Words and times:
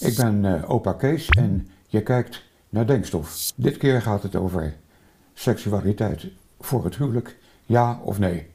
Ik 0.00 0.16
ben 0.16 0.44
eh, 0.44 0.70
opa 0.70 0.92
Kees 0.92 1.28
en 1.28 1.68
je 1.86 2.02
kijkt 2.02 2.42
naar 2.68 2.86
Denkstof. 2.86 3.52
Dit 3.56 3.76
keer 3.76 4.02
gaat 4.02 4.22
het 4.22 4.36
over 4.36 4.74
seksualiteit 5.34 6.26
voor 6.60 6.84
het 6.84 6.96
huwelijk, 6.96 7.36
ja 7.66 8.00
of 8.04 8.18
nee. 8.18 8.46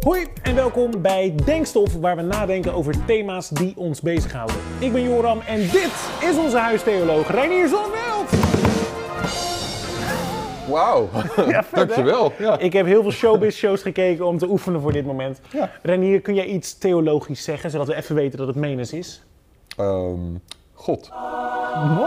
Hoi 0.00 0.26
en 0.42 0.54
welkom 0.54 1.02
bij 1.02 1.34
Denkstof, 1.44 1.94
waar 1.94 2.16
we 2.16 2.22
nadenken 2.22 2.74
over 2.74 3.04
thema's 3.04 3.48
die 3.48 3.76
ons 3.76 4.00
bezighouden. 4.00 4.56
Ik 4.78 4.92
ben 4.92 5.02
Joram 5.02 5.40
en 5.40 5.60
dit 5.60 6.10
is 6.20 6.36
onze 6.36 6.58
huistheoloog 6.58 7.30
Reinier 7.30 7.68
Zonneveld. 7.68 8.41
Wauw, 10.72 11.08
Ja, 11.48 11.64
dankjewel. 11.72 12.32
Ja. 12.38 12.58
Ik 12.58 12.72
heb 12.72 12.86
heel 12.86 13.02
veel 13.02 13.10
showbiz-shows 13.10 13.82
gekeken 13.82 14.26
om 14.26 14.38
te 14.38 14.48
oefenen 14.48 14.80
voor 14.80 14.92
dit 14.92 15.04
moment. 15.06 15.40
Ja. 15.52 15.70
Renier, 15.82 16.20
kun 16.20 16.34
jij 16.34 16.46
iets 16.46 16.78
theologisch 16.78 17.44
zeggen, 17.44 17.70
zodat 17.70 17.86
we 17.86 17.94
even 17.94 18.14
weten 18.14 18.38
dat 18.38 18.46
het 18.46 18.56
menens 18.56 18.92
is? 18.92 19.22
Ehm, 19.76 20.18
God. 20.72 21.10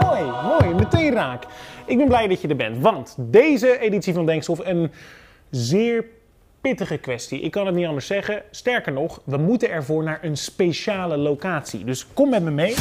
Mooi, 0.00 0.22
mooi, 0.22 0.74
meteen 0.74 1.12
raak. 1.12 1.44
Ik 1.86 1.96
ben 1.96 2.06
blij 2.06 2.28
dat 2.28 2.40
je 2.40 2.48
er 2.48 2.56
bent, 2.56 2.78
want 2.78 3.14
deze 3.18 3.78
editie 3.78 4.14
van 4.14 4.26
Denkstof 4.26 4.58
een 4.58 4.92
zeer 5.50 6.04
pittige 6.60 6.96
kwestie. 6.96 7.40
Ik 7.40 7.50
kan 7.50 7.66
het 7.66 7.74
niet 7.74 7.86
anders 7.86 8.06
zeggen. 8.06 8.42
Sterker 8.50 8.92
nog, 8.92 9.20
we 9.24 9.36
moeten 9.36 9.70
ervoor 9.70 10.02
naar 10.02 10.18
een 10.22 10.36
speciale 10.36 11.16
locatie. 11.16 11.84
Dus 11.84 12.06
kom 12.12 12.30
met 12.30 12.42
me 12.42 12.50
mee. 12.50 12.74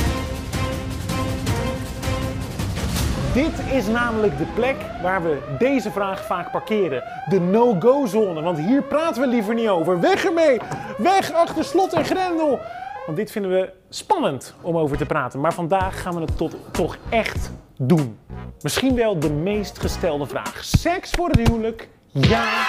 Dit 3.35 3.71
is 3.71 3.87
namelijk 3.87 4.37
de 4.37 4.45
plek 4.45 4.75
waar 5.01 5.23
we 5.23 5.37
deze 5.59 5.91
vraag 5.91 6.25
vaak 6.25 6.51
parkeren. 6.51 7.03
De 7.29 7.39
no-go 7.39 8.05
zone. 8.05 8.41
Want 8.41 8.57
hier 8.57 8.81
praten 8.83 9.21
we 9.21 9.27
liever 9.27 9.53
niet 9.53 9.67
over. 9.67 9.99
Weg 9.99 10.25
ermee! 10.25 10.59
Weg 10.97 11.31
achter 11.31 11.63
slot 11.63 11.93
en 11.93 12.05
grendel! 12.05 12.59
Want 13.05 13.17
dit 13.17 13.31
vinden 13.31 13.51
we 13.51 13.73
spannend 13.89 14.55
om 14.61 14.77
over 14.77 14.97
te 14.97 15.05
praten. 15.05 15.39
Maar 15.39 15.53
vandaag 15.53 16.01
gaan 16.01 16.13
we 16.15 16.21
het 16.21 16.37
tot, 16.37 16.55
toch 16.71 16.97
echt 17.09 17.51
doen. 17.77 18.17
Misschien 18.61 18.95
wel 18.95 19.19
de 19.19 19.31
meest 19.31 19.79
gestelde 19.79 20.25
vraag. 20.25 20.63
Seks 20.63 21.11
voor 21.11 21.29
het 21.29 21.47
huwelijk? 21.47 21.89
Ja 22.11 22.65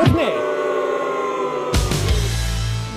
of 0.00 0.14
nee? 0.14 0.79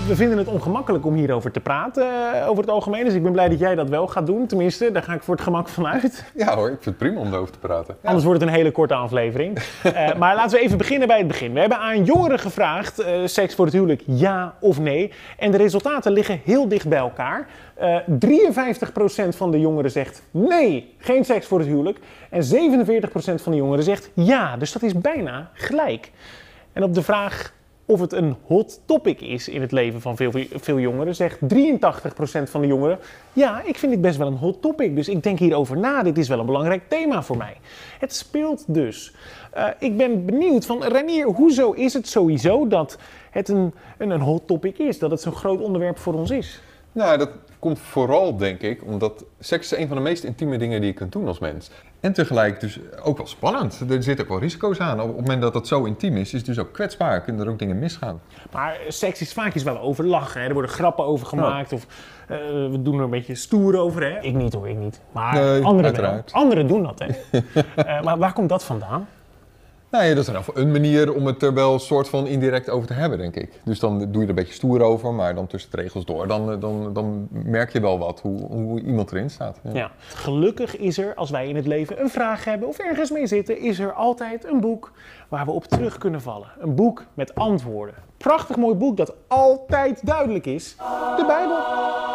We 0.07 0.15
vinden 0.15 0.37
het 0.37 0.47
ongemakkelijk 0.47 1.05
om 1.05 1.13
hierover 1.13 1.51
te 1.51 1.59
praten, 1.59 2.07
eh, 2.33 2.49
over 2.49 2.63
het 2.63 2.71
algemeen. 2.71 3.05
Dus 3.05 3.13
ik 3.13 3.23
ben 3.23 3.31
blij 3.31 3.49
dat 3.49 3.59
jij 3.59 3.75
dat 3.75 3.89
wel 3.89 4.07
gaat 4.07 4.25
doen. 4.25 4.47
Tenminste, 4.47 4.91
daar 4.91 5.03
ga 5.03 5.13
ik 5.13 5.23
voor 5.23 5.33
het 5.33 5.43
gemak 5.43 5.67
van 5.67 5.87
uit. 5.87 6.23
Ja 6.35 6.55
hoor, 6.55 6.67
ik 6.67 6.73
vind 6.73 6.85
het 6.85 6.97
prima 6.97 7.19
om 7.19 7.33
erover 7.33 7.53
te 7.53 7.59
praten. 7.59 7.95
Ja. 8.01 8.07
Anders 8.07 8.25
wordt 8.25 8.41
het 8.41 8.49
een 8.49 8.55
hele 8.55 8.71
korte 8.71 8.93
aflevering. 8.93 9.59
Eh, 9.83 10.15
maar 10.15 10.35
laten 10.35 10.57
we 10.57 10.63
even 10.63 10.77
beginnen 10.77 11.07
bij 11.07 11.17
het 11.17 11.27
begin. 11.27 11.53
We 11.53 11.59
hebben 11.59 11.77
aan 11.77 12.03
jongeren 12.03 12.39
gevraagd: 12.39 12.99
eh, 12.99 13.13
seks 13.25 13.55
voor 13.55 13.65
het 13.65 13.73
huwelijk, 13.73 14.01
ja 14.05 14.55
of 14.59 14.79
nee? 14.79 15.11
En 15.37 15.51
de 15.51 15.57
resultaten 15.57 16.11
liggen 16.11 16.41
heel 16.43 16.67
dicht 16.67 16.87
bij 16.87 16.99
elkaar. 16.99 17.47
Eh 17.75 17.97
53% 18.19 19.35
van 19.35 19.51
de 19.51 19.59
jongeren 19.59 19.91
zegt 19.91 20.23
nee, 20.31 20.95
geen 20.97 21.25
seks 21.25 21.47
voor 21.47 21.59
het 21.59 21.67
huwelijk. 21.67 21.99
En 22.29 22.43
47% 22.43 23.41
van 23.41 23.51
de 23.51 23.57
jongeren 23.57 23.83
zegt 23.83 24.09
ja. 24.13 24.57
Dus 24.57 24.71
dat 24.71 24.83
is 24.83 24.93
bijna 24.93 25.49
gelijk. 25.53 26.11
En 26.73 26.83
op 26.83 26.93
de 26.93 27.03
vraag 27.03 27.53
of 27.85 27.99
het 27.99 28.13
een 28.13 28.35
hot 28.45 28.81
topic 28.85 29.21
is 29.21 29.49
in 29.49 29.61
het 29.61 29.71
leven 29.71 30.01
van 30.01 30.15
veel, 30.15 30.31
veel 30.53 30.79
jongeren, 30.79 31.15
zegt 31.15 31.37
83% 31.37 31.43
van 32.43 32.61
de 32.61 32.67
jongeren: 32.67 32.99
Ja, 33.33 33.61
ik 33.61 33.77
vind 33.77 33.91
dit 33.91 34.01
best 34.01 34.17
wel 34.17 34.27
een 34.27 34.37
hot 34.37 34.61
topic. 34.61 34.95
Dus 34.95 35.09
ik 35.09 35.23
denk 35.23 35.39
hierover 35.39 35.77
na. 35.77 36.03
Dit 36.03 36.17
is 36.17 36.27
wel 36.27 36.39
een 36.39 36.45
belangrijk 36.45 36.89
thema 36.89 37.23
voor 37.23 37.37
mij. 37.37 37.57
Het 37.99 38.15
speelt 38.15 38.63
dus. 38.67 39.13
Eh, 39.51 39.67
ik 39.79 39.97
ben 39.97 40.25
benieuwd 40.25 40.65
van 40.65 40.83
Renier, 40.83 41.25
hoezo 41.25 41.71
is 41.71 41.93
het 41.93 42.07
sowieso 42.07 42.67
dat 42.67 42.97
het 43.31 43.49
een, 43.49 43.73
een, 43.97 44.09
een 44.09 44.21
hot 44.21 44.47
topic 44.47 44.77
is? 44.77 44.99
Dat 44.99 45.11
het 45.11 45.21
zo'n 45.21 45.35
groot 45.35 45.61
onderwerp 45.61 45.97
voor 45.97 46.13
ons 46.13 46.31
is? 46.31 46.61
Nou, 46.91 47.17
dat 47.17 47.29
komt 47.63 47.79
vooral 47.79 48.37
denk 48.37 48.61
ik 48.61 48.85
omdat 48.85 49.25
seks 49.39 49.71
is 49.71 49.79
een 49.79 49.87
van 49.87 49.97
de 49.97 50.03
meest 50.03 50.23
intieme 50.23 50.57
dingen 50.57 50.81
die 50.81 50.89
je 50.89 50.95
kunt 50.95 51.11
doen 51.11 51.27
als 51.27 51.39
mens. 51.39 51.69
En 51.99 52.13
tegelijk 52.13 52.59
dus 52.59 52.79
ook 53.03 53.17
wel 53.17 53.27
spannend. 53.27 53.79
Er 53.89 54.03
zitten 54.03 54.25
ook 54.25 54.31
wel 54.31 54.39
risico's 54.39 54.79
aan. 54.79 55.01
Op 55.01 55.07
het 55.07 55.15
moment 55.15 55.41
dat 55.41 55.53
het 55.53 55.67
zo 55.67 55.83
intiem 55.83 56.17
is, 56.17 56.25
is 56.25 56.31
het 56.31 56.45
dus 56.45 56.59
ook 56.59 56.73
kwetsbaar. 56.73 57.21
Kunnen 57.21 57.45
er 57.45 57.51
ook 57.51 57.59
dingen 57.59 57.79
misgaan. 57.79 58.21
Maar 58.51 58.77
seks 58.87 59.21
is 59.21 59.33
vaak 59.33 59.53
is 59.53 59.63
wel 59.63 59.79
over 59.79 60.05
lachen. 60.05 60.41
Hè? 60.41 60.47
Er 60.47 60.53
worden 60.53 60.71
grappen 60.71 61.05
over 61.05 61.27
gemaakt. 61.27 61.73
Of 61.73 61.87
eh, 62.27 62.37
we 62.71 62.81
doen 62.81 62.97
er 62.97 63.03
een 63.03 63.09
beetje 63.09 63.35
stoer 63.35 63.77
over. 63.77 64.03
Hè? 64.03 64.19
Ik 64.19 64.33
niet 64.33 64.53
hoor, 64.53 64.69
ik 64.69 64.77
niet. 64.77 65.01
Maar 65.11 65.35
Nee. 66.33 66.41
Anderen 66.41 66.67
doen 66.67 66.83
dat. 66.83 66.99
Hè? 66.99 67.07
Eh, 67.75 68.01
maar 68.01 68.17
waar 68.17 68.33
komt 68.33 68.49
dat 68.49 68.63
vandaan? 68.63 69.07
Nou 69.93 70.05
ja, 70.05 70.15
dat 70.15 70.27
is 70.27 70.47
een 70.53 70.71
manier 70.71 71.13
om 71.13 71.25
het 71.25 71.43
er 71.43 71.53
wel 71.53 71.73
een 71.73 71.79
soort 71.79 72.09
van 72.09 72.27
indirect 72.27 72.69
over 72.69 72.87
te 72.87 72.93
hebben, 72.93 73.17
denk 73.17 73.35
ik. 73.35 73.59
Dus 73.63 73.79
dan 73.79 73.99
doe 73.99 74.07
je 74.13 74.21
er 74.21 74.29
een 74.29 74.35
beetje 74.35 74.53
stoer 74.53 74.81
over, 74.81 75.13
maar 75.13 75.35
dan 75.35 75.47
tussen 75.47 75.71
de 75.71 75.77
regels 75.77 76.05
door. 76.05 76.27
Dan, 76.27 76.51
eh, 76.51 76.59
dan, 76.59 76.93
dan 76.93 77.27
merk 77.29 77.73
je 77.73 77.81
wel 77.81 77.99
wat, 77.99 78.19
hoe, 78.21 78.39
hoe 78.39 78.81
iemand 78.81 79.11
erin 79.11 79.29
staat. 79.29 79.59
Ja. 79.63 79.73
Ja. 79.73 79.91
Gelukkig 79.97 80.77
is 80.77 80.97
er, 80.97 81.15
als 81.15 81.29
wij 81.29 81.47
in 81.47 81.55
het 81.55 81.65
leven 81.65 82.01
een 82.01 82.09
vraag 82.09 82.45
hebben 82.45 82.67
of 82.67 82.77
ergens 82.77 83.11
mee 83.11 83.27
zitten, 83.27 83.59
is 83.59 83.79
er 83.79 83.93
altijd 83.93 84.45
een 84.45 84.59
boek 84.59 84.91
waar 85.27 85.45
we 85.45 85.51
op 85.51 85.65
terug 85.65 85.97
kunnen 85.97 86.21
vallen. 86.21 86.47
Een 86.59 86.75
boek 86.75 87.05
met 87.13 87.35
antwoorden. 87.35 87.95
Prachtig 88.17 88.55
mooi 88.55 88.75
boek 88.75 88.97
dat 88.97 89.13
altijd 89.27 90.05
duidelijk 90.05 90.45
is. 90.45 90.75
De 91.17 91.23
Bijbel. 91.27 91.57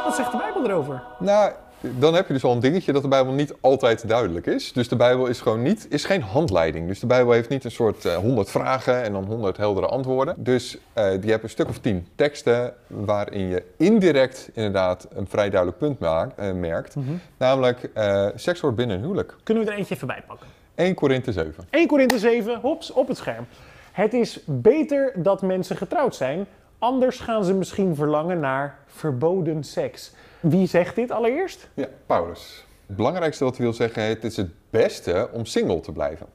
Wat 0.04 0.14
zegt 0.14 0.30
de 0.30 0.36
Bijbel 0.36 0.64
erover? 0.64 1.02
Nou, 1.18 1.52
dan 1.80 2.14
heb 2.14 2.26
je 2.26 2.32
dus 2.32 2.44
al 2.44 2.52
een 2.52 2.60
dingetje 2.60 2.92
dat 2.92 3.02
de 3.02 3.08
Bijbel 3.08 3.32
niet 3.32 3.54
altijd 3.60 4.08
duidelijk 4.08 4.46
is. 4.46 4.72
Dus 4.72 4.88
de 4.88 4.96
Bijbel 4.96 5.26
is 5.26 5.40
gewoon 5.40 5.62
niet, 5.62 5.86
is 5.90 6.04
geen 6.04 6.22
handleiding. 6.22 6.86
Dus 6.86 7.00
de 7.00 7.06
Bijbel 7.06 7.32
heeft 7.32 7.48
niet 7.48 7.64
een 7.64 7.70
soort 7.70 8.04
eh, 8.04 8.16
honderd 8.16 8.50
vragen 8.50 9.02
en 9.02 9.12
dan 9.12 9.24
honderd 9.24 9.56
heldere 9.56 9.86
antwoorden. 9.86 10.34
Dus 10.38 10.78
eh 10.92 11.10
die 11.20 11.30
hebt 11.30 11.42
een 11.42 11.50
stuk 11.50 11.68
of 11.68 11.78
tien 11.78 12.06
teksten 12.14 12.74
waarin 12.86 13.48
je 13.48 13.62
indirect 13.76 14.50
inderdaad 14.54 15.08
een 15.14 15.26
vrij 15.26 15.50
duidelijk 15.50 15.78
punt 15.78 15.98
maakt, 15.98 16.38
eh, 16.38 16.52
merkt. 16.52 16.94
Namelijk, 17.36 17.90
eh, 17.94 18.26
seks 18.34 18.60
wordt 18.60 18.76
binnen 18.76 18.96
een 18.96 19.02
huwelijk. 19.02 19.34
Kunnen 19.42 19.64
we 19.64 19.70
er 19.70 19.76
eentje 19.76 19.94
even 19.94 20.06
bij 20.06 20.22
pakken? 20.26 20.46
1 20.74 20.94
Korinthe 20.94 21.32
7. 21.32 21.64
1 21.70 21.86
Korinthe 21.86 22.18
7, 22.18 22.60
hops, 22.60 22.92
op 22.92 23.08
het 23.08 23.16
scherm. 23.16 23.46
Het 23.92 24.14
is 24.14 24.40
beter 24.44 25.12
dat 25.16 25.42
mensen 25.42 25.76
getrouwd 25.76 26.14
zijn, 26.14 26.46
anders 26.78 27.20
gaan 27.20 27.44
ze 27.44 27.54
misschien 27.54 27.94
verlangen 27.94 28.40
naar 28.40 28.78
verboden 28.86 29.64
seks. 29.64 30.12
Wie 30.40 30.66
zegt 30.66 30.94
dit 30.94 31.10
allereerst? 31.10 31.68
Ja, 31.74 31.88
Paulus. 32.06 32.64
Het 32.86 32.96
belangrijkste 32.96 33.44
wat 33.44 33.56
hij 33.56 33.64
wil 33.64 33.74
zeggen, 33.74 34.02
het 34.02 34.24
is 34.24 34.36
het 34.36 34.50
beste 34.70 35.28
om 35.32 35.44
single 35.44 35.80
te 35.80 35.92
blijven. 35.92 36.26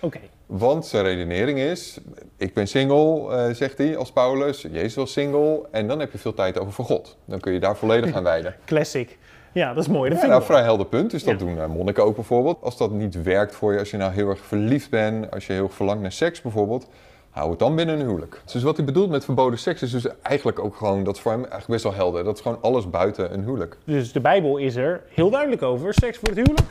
Oké, 0.00 0.20
Want 0.46 0.86
zijn 0.86 1.04
redenering 1.04 1.58
is, 1.58 1.98
ik 2.36 2.54
ben 2.54 2.68
single, 2.68 3.36
eh, 3.36 3.54
zegt 3.54 3.78
hij 3.78 3.96
als 3.96 4.12
Paulus, 4.12 4.62
Jezus 4.62 4.94
was 4.94 5.12
single, 5.12 5.62
en 5.70 5.88
dan 5.88 6.00
heb 6.00 6.12
je 6.12 6.18
veel 6.18 6.34
tijd 6.34 6.58
over 6.58 6.72
voor 6.72 6.84
God. 6.84 7.16
Dan 7.24 7.40
kun 7.40 7.52
je 7.52 7.60
daar 7.60 7.76
volledig 7.76 8.14
aan 8.14 8.22
wijden. 8.22 8.54
classic. 8.66 9.18
Ja, 9.52 9.74
dat 9.74 9.82
is 9.82 9.88
mooi. 9.88 10.10
Dat 10.10 10.20
Ja, 10.20 10.26
nou, 10.26 10.42
vrij 10.42 10.62
helder 10.62 10.86
punt. 10.86 11.10
Dus 11.10 11.24
dat 11.24 11.38
doen 11.38 11.60
eh, 11.60 11.66
monniken 11.66 12.04
ook 12.04 12.14
bijvoorbeeld. 12.14 12.62
Als 12.62 12.76
dat 12.76 12.90
niet 12.90 13.22
werkt 13.22 13.54
voor 13.54 13.72
je, 13.72 13.78
als 13.78 13.90
je 13.90 13.96
nou 13.96 14.12
heel 14.12 14.28
erg 14.28 14.44
verliefd 14.44 14.90
bent, 14.90 15.30
als 15.30 15.46
je 15.46 15.52
heel 15.52 15.64
erg 15.64 15.74
verlangt 15.74 16.02
naar 16.02 16.12
seks 16.12 16.40
bijvoorbeeld, 16.40 16.86
hou 17.34 17.50
het 17.50 17.58
dan 17.58 17.74
binnen 17.76 18.00
een 18.00 18.06
huwelijk. 18.06 18.42
Dus 18.52 18.62
wat 18.62 18.76
hij 18.76 18.84
bedoelt 18.86 19.10
met 19.10 19.24
verboden 19.24 19.58
seks 19.58 19.82
is 19.82 19.90
dus 19.90 20.06
eigenlijk 20.22 20.58
ook 20.58 20.76
gewoon, 20.76 21.04
dat 21.04 21.14
is 21.16 21.20
voor 21.22 21.30
hem 21.32 21.40
eigenlijk 21.40 21.70
best 21.70 21.82
wel 21.82 21.94
helder. 21.94 22.24
Dat 22.24 22.36
is 22.36 22.42
gewoon 22.42 22.58
alles 22.62 22.90
buiten 22.90 23.32
een 23.34 23.44
huwelijk. 23.44 23.76
Dus 23.84 24.12
de 24.12 24.20
Bijbel 24.20 24.56
is 24.56 24.76
er 24.76 25.02
heel 25.08 25.30
duidelijk 25.30 25.62
over. 25.62 25.94
Seks 25.94 26.18
voor 26.18 26.28
het 26.28 26.36
huwelijk? 26.36 26.66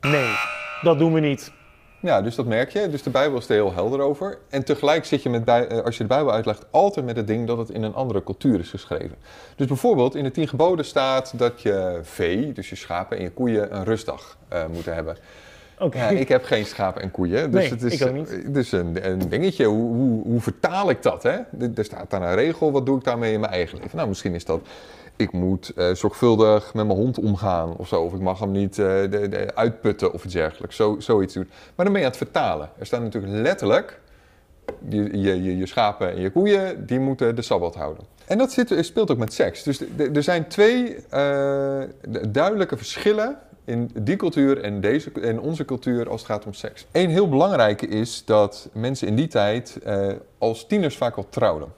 Nee, 0.00 0.34
dat 0.82 0.98
doen 0.98 1.12
we 1.12 1.20
niet. 1.20 1.52
Ja, 2.00 2.22
dus 2.22 2.34
dat 2.34 2.46
merk 2.46 2.70
je. 2.72 2.88
Dus 2.90 3.02
de 3.02 3.10
Bijbel 3.10 3.38
is 3.38 3.48
er 3.48 3.54
heel 3.54 3.72
helder 3.72 4.00
over. 4.00 4.38
En 4.48 4.64
tegelijk 4.64 5.04
zit 5.04 5.22
je 5.22 5.28
met, 5.30 5.44
bij- 5.44 5.66
eh, 5.66 5.80
als 5.84 5.96
je 5.96 6.02
de 6.02 6.08
Bijbel 6.08 6.32
uitlegt, 6.32 6.66
altijd 6.70 7.06
met 7.06 7.16
het 7.16 7.26
ding 7.26 7.46
dat 7.46 7.58
het 7.58 7.70
in 7.70 7.82
een 7.82 7.94
andere 7.94 8.24
cultuur 8.24 8.58
is 8.60 8.70
geschreven. 8.70 9.16
Dus 9.56 9.66
bijvoorbeeld 9.66 10.14
in 10.14 10.24
de 10.24 10.30
tien 10.30 10.48
geboden 10.48 10.84
staat 10.84 11.38
dat 11.38 11.62
je 11.62 12.00
vee, 12.02 12.52
dus 12.52 12.68
je 12.68 12.76
schapen 12.76 13.16
en 13.16 13.22
je 13.22 13.30
koeien, 13.30 13.76
een 13.76 13.84
rustdag 13.84 14.36
eh, 14.48 14.62
moeten 14.72 14.94
hebben. 14.94 15.16
Ja, 15.92 16.08
ik 16.08 16.28
heb 16.28 16.44
geen 16.44 16.66
schapen 16.66 17.02
en 17.02 17.10
koeien. 17.10 17.50
Dus 17.50 17.60
Nee, 17.60 17.70
het 17.70 17.82
is, 17.82 18.00
ik 18.00 18.08
ook 18.08 18.14
niet. 18.14 18.54
Dus 18.54 18.72
een, 18.72 19.10
een 19.10 19.28
dingetje. 19.28 19.64
Hoe, 19.64 19.94
hoe, 19.94 20.22
hoe 20.22 20.40
vertaal 20.40 20.90
ik 20.90 21.02
dat? 21.02 21.22
Hè? 21.22 21.36
Er 21.74 21.84
staat 21.84 22.10
daar 22.10 22.22
een 22.22 22.34
regel. 22.34 22.72
Wat 22.72 22.86
doe 22.86 22.98
ik 22.98 23.04
daarmee 23.04 23.32
in 23.32 23.40
mijn 23.40 23.52
eigen 23.52 23.78
leven? 23.78 23.96
Nou, 23.96 24.08
misschien 24.08 24.34
is 24.34 24.44
dat. 24.44 24.60
Ik 25.16 25.32
moet 25.32 25.72
eh, 25.76 25.94
zorgvuldig 25.94 26.74
met 26.74 26.86
mijn 26.86 26.98
hond 26.98 27.18
omgaan 27.18 27.76
of 27.76 27.88
zo. 27.88 28.02
Of 28.02 28.12
ik 28.12 28.20
mag 28.20 28.38
hem 28.38 28.50
niet 28.50 28.78
eh, 28.78 28.86
de, 28.86 29.28
de, 29.28 29.54
uitputten 29.54 30.12
of 30.12 30.24
iets 30.24 30.34
dergelijks. 30.34 30.76
Zo, 30.76 30.96
zoiets 30.98 31.34
doen. 31.34 31.48
Maar 31.74 31.84
dan 31.84 31.94
ben 31.94 32.02
je 32.02 32.06
aan 32.06 32.16
het 32.18 32.22
vertalen. 32.22 32.70
Er 32.78 32.86
staat 32.86 33.02
natuurlijk 33.02 33.32
letterlijk. 33.32 34.00
Je, 34.88 35.18
je, 35.20 35.42
je, 35.42 35.56
je 35.56 35.66
schapen 35.66 36.10
en 36.10 36.20
je 36.20 36.30
koeien, 36.30 36.86
die 36.86 36.98
moeten 36.98 37.36
de 37.36 37.42
sabbat 37.42 37.74
houden. 37.74 38.04
En 38.26 38.38
dat 38.38 38.52
zit, 38.52 38.74
speelt 38.80 39.10
ook 39.10 39.18
met 39.18 39.32
seks. 39.32 39.62
Dus 39.62 39.80
er 40.14 40.22
zijn 40.22 40.48
twee 40.48 40.96
eh, 41.10 41.80
duidelijke 42.28 42.76
verschillen 42.76 43.38
in 43.68 43.90
die 44.02 44.16
cultuur 44.16 44.60
en, 44.62 44.80
deze, 44.80 45.10
en 45.22 45.40
onze 45.40 45.64
cultuur 45.64 46.08
als 46.08 46.20
het 46.20 46.30
gaat 46.30 46.46
om 46.46 46.52
seks. 46.54 46.86
Eén 46.92 47.10
heel 47.10 47.28
belangrijke 47.28 47.86
is 47.86 48.22
dat 48.24 48.68
mensen 48.72 49.06
in 49.08 49.16
die 49.16 49.28
tijd 49.28 49.78
eh, 49.84 50.06
als 50.38 50.66
tieners 50.66 50.96
vaak 50.96 51.16
al 51.16 51.26
trouwden. 51.30 51.68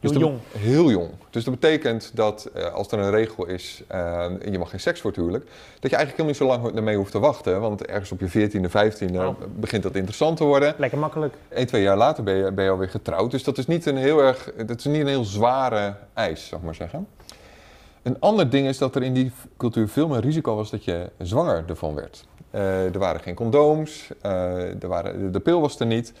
Heel 0.00 0.12
dat- 0.12 0.22
jong. 0.22 0.38
Heel 0.58 0.90
jong. 0.90 1.08
Dus 1.30 1.44
dat 1.44 1.60
betekent 1.60 2.10
dat 2.14 2.50
eh, 2.54 2.72
als 2.72 2.90
er 2.92 2.98
een 2.98 3.10
regel 3.10 3.46
is 3.46 3.82
eh, 3.86 4.24
en 4.24 4.52
je 4.52 4.58
mag 4.58 4.70
geen 4.70 4.80
seks 4.80 5.00
voor 5.00 5.10
het 5.10 5.18
huwelijk, 5.20 5.44
dat 5.80 5.90
je 5.90 5.96
eigenlijk 5.96 6.10
helemaal 6.10 6.26
niet 6.50 6.60
zo 6.62 6.68
lang 6.70 6.76
ermee 6.76 6.96
hoeft 6.96 7.10
te 7.10 7.18
wachten. 7.18 7.60
Want 7.60 7.86
ergens 7.86 8.12
op 8.12 8.20
je 8.20 8.28
14e, 8.50 8.70
15e 8.70 9.14
Oh. 9.16 9.28
begint 9.56 9.82
dat 9.82 9.94
interessant 9.94 10.36
te 10.36 10.44
worden. 10.44 10.74
Lekker 10.78 10.98
makkelijk. 10.98 11.34
Eén, 11.48 11.66
twee 11.66 11.82
jaar 11.82 11.96
later 11.96 12.24
ben 12.24 12.34
je, 12.34 12.52
ben 12.52 12.64
je 12.64 12.70
alweer 12.70 12.88
getrouwd. 12.90 13.30
Dus 13.30 13.44
dat 13.44 13.58
is 13.58 13.66
niet 13.66 13.86
een 13.86 13.96
heel 13.96 14.18
erg, 14.22 14.50
dat 14.66 14.78
is 14.78 14.84
niet 14.84 15.00
een 15.00 15.06
heel 15.06 15.24
zware 15.24 15.94
eis, 16.14 16.46
zou 16.46 16.60
ik 16.60 16.66
maar 16.66 16.74
zeggen. 16.74 17.06
Een 18.04 18.20
ander 18.20 18.50
ding 18.50 18.66
is 18.66 18.78
dat 18.78 18.94
er 18.94 19.02
in 19.02 19.14
die 19.14 19.32
cultuur 19.56 19.88
veel 19.88 20.08
meer 20.08 20.20
risico 20.20 20.54
was 20.54 20.70
dat 20.70 20.84
je 20.84 21.10
zwanger 21.18 21.64
ervan 21.68 21.94
werd. 21.94 22.26
Uh, 22.50 22.84
er 22.94 22.98
waren 22.98 23.20
geen 23.20 23.34
condooms, 23.34 24.08
uh, 24.22 24.82
er 24.82 24.88
waren, 24.88 25.32
de 25.32 25.40
pil 25.40 25.60
was 25.60 25.80
er 25.80 25.86
niet. 25.86 26.12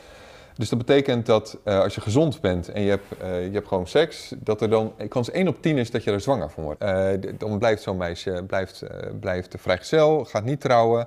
Dus 0.56 0.68
dat 0.68 0.78
betekent 0.78 1.26
dat 1.26 1.58
uh, 1.64 1.80
als 1.80 1.94
je 1.94 2.00
gezond 2.00 2.40
bent 2.40 2.68
en 2.68 2.82
je 2.82 2.90
hebt, 2.90 3.04
je 3.20 3.50
hebt 3.52 3.68
gewoon 3.68 3.86
seks, 3.86 4.34
dat 4.38 4.60
er 4.60 4.70
dan 4.70 4.92
kans 5.08 5.30
1 5.30 5.48
op 5.48 5.62
10 5.62 5.78
is 5.78 5.90
dat 5.90 6.04
je 6.04 6.10
er 6.10 6.20
zwanger 6.20 6.50
van 6.50 6.64
wordt. 6.64 6.80
dan 7.38 7.58
blijft 7.58 7.82
zo'n 7.82 7.96
meisje 7.96 8.44
blijft, 8.46 8.82
blijft 9.20 9.54
vrijgezel, 9.58 10.24
gaat 10.24 10.44
niet 10.44 10.60
trouwen, 10.60 11.06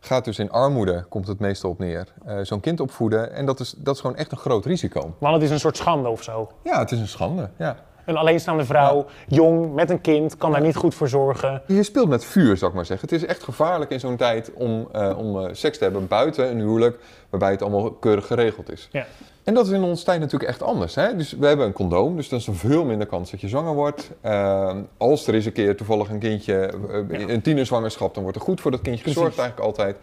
gaat 0.00 0.24
dus 0.24 0.38
in 0.38 0.50
armoede, 0.50 1.04
komt 1.08 1.26
het 1.26 1.38
meestal 1.38 1.70
op 1.70 1.78
neer. 1.78 2.12
zo'n 2.42 2.60
kind 2.60 2.80
opvoeden 2.80 3.32
en 3.32 3.46
dat 3.46 3.60
is, 3.60 3.74
dat 3.76 3.94
is 3.94 4.00
gewoon 4.00 4.16
echt 4.16 4.32
een 4.32 4.38
groot 4.38 4.64
risico. 4.64 5.14
Want 5.18 5.34
het 5.34 5.42
is 5.42 5.50
een 5.50 5.60
soort 5.60 5.76
schande 5.76 6.08
of 6.08 6.22
zo? 6.22 6.50
Ja, 6.64 6.78
het 6.78 6.92
is 6.92 6.98
een 6.98 7.08
schande, 7.08 7.50
ja. 7.58 7.76
Een 8.06 8.16
alleenstaande 8.16 8.64
vrouw, 8.64 9.06
jong, 9.26 9.74
met 9.74 9.90
een 9.90 10.00
kind, 10.00 10.36
kan 10.36 10.52
daar 10.52 10.60
niet 10.60 10.76
goed 10.76 10.94
voor 10.94 11.08
zorgen. 11.08 11.62
Je 11.66 11.82
speelt 11.82 12.08
met 12.08 12.24
vuur, 12.24 12.56
zou 12.56 12.70
ik 12.70 12.76
maar 12.76 12.86
zeggen. 12.86 13.08
Het 13.08 13.22
is 13.22 13.26
echt 13.26 13.42
gevaarlijk 13.42 13.90
in 13.90 14.00
zo'n 14.00 14.16
tijd 14.16 14.52
om, 14.54 14.88
uh, 14.94 15.18
om 15.18 15.36
uh, 15.36 15.48
seks 15.52 15.78
te 15.78 15.84
hebben 15.84 16.06
buiten 16.06 16.50
een 16.50 16.58
huwelijk, 16.58 16.98
waarbij 17.30 17.50
het 17.50 17.62
allemaal 17.62 17.90
keurig 17.90 18.26
geregeld 18.26 18.72
is. 18.72 18.88
Ja. 18.92 19.06
En 19.44 19.54
dat 19.54 19.66
is 19.66 19.72
in 19.72 19.82
onze 19.82 20.04
tijd 20.04 20.20
natuurlijk 20.20 20.50
echt 20.50 20.62
anders. 20.62 20.94
Hè? 20.94 21.16
Dus 21.16 21.32
we 21.32 21.46
hebben 21.46 21.66
een 21.66 21.72
condoom, 21.72 22.16
dus 22.16 22.28
dan 22.28 22.38
is 22.38 22.46
er 22.46 22.56
veel 22.56 22.84
minder 22.84 23.06
kans 23.06 23.30
dat 23.30 23.40
je 23.40 23.48
zwanger 23.48 23.74
wordt. 23.74 24.10
Uh, 24.24 24.74
als 24.96 25.26
er 25.26 25.34
eens 25.34 25.44
een 25.44 25.52
keer 25.52 25.76
toevallig 25.76 26.08
een 26.08 26.18
kindje, 26.18 26.70
ja. 27.10 27.18
een 27.18 27.42
tienerzwangerschap, 27.42 28.14
dan 28.14 28.22
wordt 28.22 28.38
er 28.38 28.44
goed 28.44 28.60
voor 28.60 28.70
dat 28.70 28.80
kindje 28.80 29.04
gezorgd 29.04 29.34
Precies. 29.34 29.44
eigenlijk 29.44 29.78
altijd. 29.78 29.96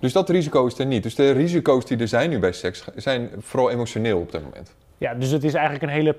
Dus 0.00 0.12
dat 0.12 0.28
risico 0.28 0.66
is 0.66 0.78
er 0.78 0.86
niet. 0.86 1.02
Dus 1.02 1.14
de 1.14 1.30
risico's 1.30 1.84
die 1.84 1.98
er 1.98 2.08
zijn 2.08 2.30
nu 2.30 2.38
bij 2.38 2.52
seks, 2.52 2.84
zijn 2.96 3.30
vooral 3.38 3.70
emotioneel 3.70 4.18
op 4.18 4.32
dit 4.32 4.42
moment. 4.42 4.74
Ja, 4.98 5.14
dus 5.14 5.30
het 5.30 5.44
is 5.44 5.54
eigenlijk 5.54 5.84
een 5.84 5.98
hele 5.98 6.16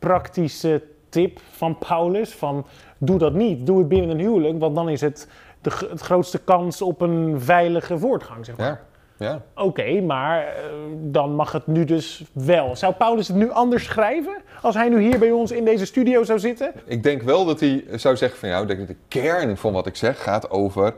praktische 0.00 0.82
tip 1.08 1.40
van 1.50 1.78
Paulus: 1.78 2.34
van 2.34 2.66
doe 2.98 3.18
dat 3.18 3.32
niet, 3.32 3.66
doe 3.66 3.78
het 3.78 3.88
binnen 3.88 4.10
een 4.10 4.18
huwelijk, 4.18 4.58
want 4.58 4.74
dan 4.74 4.88
is 4.88 5.00
het 5.00 5.28
de 5.60 5.86
het 5.90 6.00
grootste 6.00 6.38
kans 6.38 6.82
op 6.82 7.00
een 7.00 7.40
veilige 7.40 7.98
voortgang, 7.98 8.44
zeg 8.44 8.56
maar. 8.56 8.66
Ja. 8.66 8.88
Ja. 9.20 9.42
Oké, 9.54 10.00
maar 10.00 10.42
uh, 10.42 10.52
dan 11.00 11.34
mag 11.34 11.52
het 11.52 11.66
nu 11.66 11.84
dus 11.84 12.24
wel. 12.32 12.76
Zou 12.76 12.94
Paulus 12.94 13.28
het 13.28 13.36
nu 13.36 13.50
anders 13.50 13.84
schrijven 13.84 14.36
als 14.62 14.74
hij 14.74 14.88
nu 14.88 15.00
hier 15.00 15.18
bij 15.18 15.30
ons 15.30 15.50
in 15.50 15.64
deze 15.64 15.86
studio 15.86 16.24
zou 16.24 16.38
zitten? 16.38 16.72
Ik 16.84 17.02
denk 17.02 17.22
wel 17.22 17.44
dat 17.44 17.60
hij 17.60 17.84
zou 17.94 18.16
zeggen 18.16 18.38
van 18.38 18.48
ja, 18.48 18.64
de 18.64 18.96
kern 19.08 19.56
van 19.56 19.72
wat 19.72 19.86
ik 19.86 19.96
zeg 19.96 20.22
gaat 20.22 20.50
over 20.50 20.94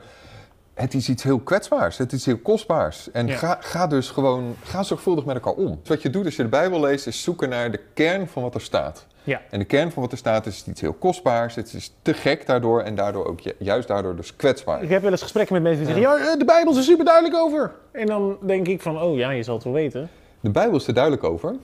het 0.75 0.95
is 0.95 1.09
iets 1.09 1.23
heel 1.23 1.39
kwetsbaars, 1.39 1.99
het 1.99 2.13
is 2.13 2.27
heel 2.27 2.39
kostbaars. 2.39 3.11
En 3.11 3.29
ga, 3.29 3.59
ga 3.61 3.87
dus 3.87 4.11
gewoon, 4.11 4.57
ga 4.63 4.83
zorgvuldig 4.83 5.25
met 5.25 5.35
elkaar 5.35 5.53
om. 5.53 5.79
Dus 5.81 5.89
wat 5.89 6.03
je 6.03 6.11
doet 6.11 6.25
als 6.25 6.37
je 6.37 6.43
de 6.43 6.49
Bijbel 6.49 6.81
leest, 6.81 7.07
is 7.07 7.23
zoeken 7.23 7.49
naar 7.49 7.71
de 7.71 7.81
kern 7.95 8.29
van 8.29 8.43
wat 8.43 8.55
er 8.55 8.61
staat. 8.61 9.07
Ja. 9.25 9.41
En 9.51 9.59
de 9.59 9.65
kern 9.65 9.93
van 9.93 10.03
wat 10.03 10.13
er 10.13 10.19
staat 10.19 10.47
is 10.47 10.65
iets 10.67 10.81
heel 10.81 10.93
kostbaars, 10.93 11.55
het 11.55 11.73
is 11.73 11.93
te 12.03 12.15
gek 12.15 12.47
daardoor 12.47 12.81
en 12.81 12.95
daardoor 12.95 13.27
ook 13.27 13.41
juist 13.59 13.89
daardoor 13.89 14.17
dus 14.17 14.37
kwetsbaar. 14.37 14.83
Ik 14.83 14.89
heb 14.89 15.03
wel 15.03 15.11
eens 15.11 15.23
gesprekken 15.23 15.55
met 15.55 15.63
mensen 15.63 15.85
die 15.85 15.95
zeggen, 15.95 16.25
ja, 16.25 16.37
de 16.37 16.45
Bijbel 16.45 16.73
is 16.73 16.79
er 16.79 16.85
super 16.85 17.05
duidelijk 17.05 17.35
over. 17.35 17.73
En 17.93 18.07
dan 18.07 18.39
denk 18.47 18.69
ik 18.69 18.81
van, 18.81 19.01
oh 19.01 19.17
ja, 19.17 19.31
je 19.31 19.43
zal 19.43 19.55
het 19.55 19.65
wel 19.65 19.73
weten. 19.73 20.11
De 20.41 20.51
Bijbel 20.51 20.77
is 20.77 20.87
er 20.87 20.95
duidelijk 20.95 21.25
over. 21.25 21.55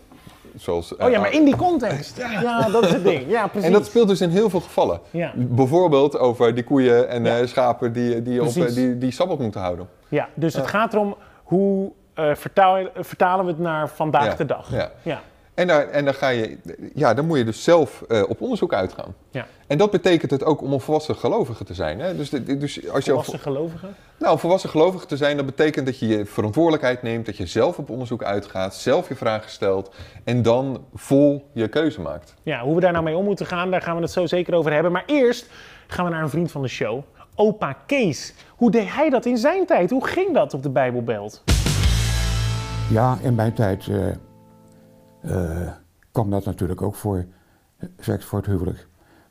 Zoals, 0.58 0.96
oh 0.96 1.10
ja, 1.10 1.20
maar 1.20 1.32
in 1.32 1.44
die 1.44 1.56
context. 1.56 2.16
Ja. 2.16 2.40
ja. 2.40 2.68
dat 2.68 2.84
is 2.84 2.92
het 2.92 3.04
ding. 3.04 3.30
Ja, 3.30 3.46
precies. 3.46 3.66
En 3.68 3.72
dat 3.72 3.86
speelt 3.86 4.08
dus 4.08 4.20
in 4.20 4.30
heel 4.30 4.50
veel 4.50 4.60
gevallen. 4.60 5.00
Ja. 5.10 5.32
Bijvoorbeeld 5.34 6.18
over 6.18 6.54
die 6.54 6.64
koeien 6.64 7.08
en 7.08 7.24
ja. 7.24 7.40
uh, 7.40 7.46
schapen 7.46 7.92
die, 7.92 8.22
die, 8.22 8.42
op, 8.42 8.52
die, 8.52 8.98
die 8.98 9.10
sabbat 9.10 9.38
moeten 9.38 9.60
houden. 9.60 9.88
Ja, 10.08 10.28
dus 10.34 10.54
het 10.54 10.66
gaat 10.66 10.94
erom 10.94 11.16
hoe 11.42 11.92
vertaal, 12.14 12.78
vertalen 12.94 13.44
we 13.44 13.50
het 13.50 13.60
naar 13.60 13.88
vandaag 13.88 14.36
de 14.36 14.44
dag. 14.44 14.70
Ja. 15.02 15.20
En, 15.58 15.66
daar, 15.66 15.88
en 15.88 16.04
dan, 16.04 16.14
ga 16.14 16.28
je, 16.28 16.58
ja, 16.94 17.14
dan 17.14 17.26
moet 17.26 17.38
je 17.38 17.44
dus 17.44 17.62
zelf 17.62 18.04
uh, 18.08 18.22
op 18.28 18.40
onderzoek 18.40 18.72
uitgaan. 18.72 19.14
Ja. 19.30 19.46
En 19.66 19.78
dat 19.78 19.90
betekent 19.90 20.30
het 20.30 20.44
ook 20.44 20.62
om 20.62 20.72
een 20.72 20.80
volwassen 20.80 21.16
gelovige 21.16 21.64
te 21.64 21.74
zijn. 21.74 22.00
Hè? 22.00 22.16
Dus, 22.16 22.30
dus 22.30 22.88
als 22.88 23.04
je 23.04 23.10
volwassen 23.10 23.38
gelovige? 23.38 23.86
Nou, 24.18 24.38
volwassen 24.38 24.70
gelovige 24.70 25.06
te 25.06 25.16
zijn, 25.16 25.36
dat 25.36 25.46
betekent 25.46 25.86
dat 25.86 25.98
je 25.98 26.06
je 26.06 26.26
verantwoordelijkheid 26.26 27.02
neemt, 27.02 27.26
dat 27.26 27.36
je 27.36 27.46
zelf 27.46 27.78
op 27.78 27.90
onderzoek 27.90 28.22
uitgaat, 28.22 28.74
zelf 28.74 29.08
je 29.08 29.14
vragen 29.14 29.50
stelt 29.50 29.94
en 30.24 30.42
dan 30.42 30.84
vol 30.94 31.48
je 31.52 31.68
keuze 31.68 32.00
maakt. 32.00 32.34
Ja, 32.42 32.60
hoe 32.60 32.74
we 32.74 32.80
daar 32.80 32.92
nou 32.92 33.04
mee 33.04 33.16
om 33.16 33.24
moeten 33.24 33.46
gaan, 33.46 33.70
daar 33.70 33.82
gaan 33.82 33.96
we 33.96 34.02
het 34.02 34.10
zo 34.10 34.26
zeker 34.26 34.54
over 34.54 34.72
hebben. 34.72 34.92
Maar 34.92 35.04
eerst 35.06 35.46
gaan 35.86 36.04
we 36.04 36.10
naar 36.10 36.22
een 36.22 36.30
vriend 36.30 36.50
van 36.50 36.62
de 36.62 36.68
show, 36.68 37.02
opa 37.34 37.76
Kees. 37.86 38.34
Hoe 38.56 38.70
deed 38.70 38.94
hij 38.94 39.10
dat 39.10 39.26
in 39.26 39.38
zijn 39.38 39.66
tijd? 39.66 39.90
Hoe 39.90 40.06
ging 40.06 40.34
dat 40.34 40.54
op 40.54 40.62
de 40.62 40.70
Bijbelbelt? 40.70 41.42
Ja, 42.90 43.18
in 43.22 43.34
mijn 43.34 43.52
tijd... 43.52 43.86
Uh 43.86 44.06
uh, 45.28 45.68
kwam 46.12 46.30
dat 46.30 46.44
natuurlijk 46.44 46.82
ook 46.82 46.94
voor 46.94 47.26
seks 47.98 48.24
voor 48.24 48.38
het 48.38 48.46
huwelijk. 48.46 48.86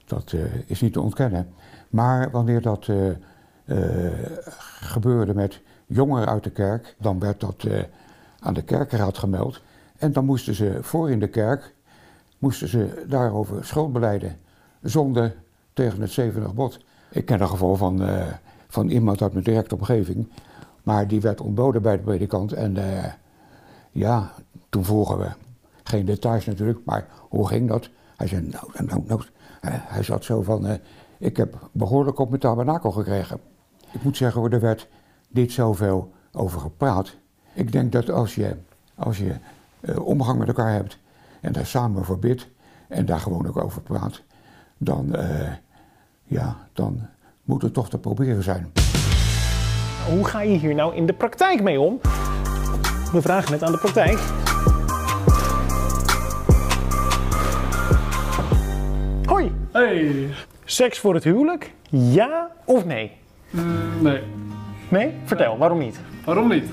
Dat 0.06 0.32
uh, 0.32 0.42
is 0.66 0.82
niet 0.82 0.94
te 0.94 1.02
ontkennen. 1.02 1.54
Maar 1.90 2.32
wanneer 2.32 2.62
dat 2.62 2.88
uh, 2.88 3.12
gebeurde 4.80 5.34
met 5.34 5.62
jongeren 5.86 6.28
uit 6.28 6.44
de 6.44 6.50
kerk, 6.50 6.96
dan 7.00 7.20
werd 7.20 7.40
dat 7.40 7.68
aan 8.40 8.54
de 8.54 8.62
kerkenraad 8.62 9.18
gemeld. 9.18 9.62
En 9.98 10.12
dan 10.12 10.26
moesten 10.26 10.56
ze 10.56 10.78
voor 10.82 11.12
in 11.12 11.20
de 11.20 11.28
kerk, 11.28 11.76
moesten 12.38 12.68
ze 12.68 13.06
daarover 13.08 13.66
schuld 13.66 13.94
beleiden. 13.94 14.38
Zonde 14.82 15.36
tegen 15.74 16.02
het 16.02 16.12
70 16.12 16.54
bod. 16.54 16.80
Ik 17.10 17.26
ken 17.26 17.42
een 17.42 17.48
geval 17.48 17.76
van, 17.76 18.02
van 18.68 18.90
iemand 18.90 19.22
uit 19.22 19.32
mijn 19.32 19.44
directe 19.44 19.76
omgeving. 19.76 20.32
Maar 20.84 21.08
die 21.08 21.22
werd 21.22 21.42
ontboden 21.42 21.82
bij 21.82 21.98
de 21.98 22.04
predikant. 22.04 22.54
En 22.54 22.78
ja, 23.92 24.34
toen 24.70 24.86
vroegen 24.86 25.18
we, 25.18 25.30
geen 25.88 26.06
details 26.06 26.45
natuurlijk, 26.45 26.80
maar 26.86 27.07
hoe 27.30 27.48
ging 27.48 27.68
dat? 27.68 27.89
Hij 28.18 28.28
zei, 28.28 28.42
nou, 28.42 28.72
nou, 28.74 29.04
nou, 29.06 29.06
nou 29.07 29.22
hij 29.62 30.04
zat 30.04 30.24
zo 30.24 30.42
van, 30.42 30.66
uh, 30.66 30.74
ik 31.18 31.38
heb 31.38 31.69
behoorlijk 31.72 32.19
op 32.19 32.30
mijn 32.30 32.42
tabernakel 32.42 32.92
gekregen. 32.92 33.39
Ik 33.92 34.04
moet 34.04 34.18
zeggen, 34.18 34.51
er 34.51 34.60
werd 34.60 34.88
niet 35.30 35.51
zoveel 35.51 36.13
over 36.31 36.60
gepraat. 36.60 37.16
Ik 37.54 37.72
denk 37.72 37.92
dat 37.92 38.10
als 38.10 38.36
je, 38.36 38.56
als 38.95 39.18
je 39.18 39.36
uh, 39.81 40.06
omgang 40.06 40.39
met 40.39 40.48
elkaar 40.48 40.74
hebt 40.74 40.98
en 41.42 41.51
daar 41.51 41.66
samen 41.66 42.06
voor 42.06 42.19
bidt 42.19 42.48
en 42.88 43.06
daar 43.06 43.19
gewoon 43.19 43.48
ook 43.48 43.63
over 43.63 43.81
praat, 43.81 44.22
dan, 44.78 45.16
uh, 45.16 45.51
ja, 46.24 46.57
dan 46.74 47.07
moet 47.44 47.62
het 47.62 47.74
toch 47.74 47.89
te 47.89 47.98
proberen 47.98 48.44
zijn. 48.44 48.72
Hoe 50.10 50.25
ga 50.25 50.42
je 50.42 50.57
hier 50.57 50.75
nou 50.75 50.95
in 50.95 51.06
de 51.06 51.13
praktijk 51.13 51.63
mee 51.63 51.80
om? 51.80 52.00
We 53.12 53.22
vragen 53.22 53.54
het 53.54 53.63
aan 53.63 53.72
de 53.72 53.78
praktijk. 53.78 54.47
Hey. 59.77 60.29
Seks 60.65 61.00
voor 61.00 61.13
het 61.13 61.24
huwelijk? 61.24 61.71
Ja 61.89 62.50
of 62.65 62.85
nee? 62.85 63.12
Mm, 63.50 64.01
nee. 64.01 64.22
Nee? 64.89 65.13
Vertel, 65.24 65.57
waarom 65.57 65.77
niet? 65.79 66.00
Waarom 66.25 66.50
niet? 66.50 66.69